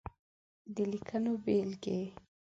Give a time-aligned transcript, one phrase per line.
[0.75, 2.01] د ليکنو بېلګې: